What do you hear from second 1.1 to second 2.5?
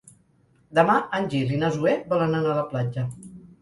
en Gil i na Zoè volen